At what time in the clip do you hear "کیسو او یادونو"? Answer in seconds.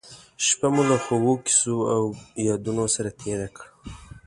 1.45-2.83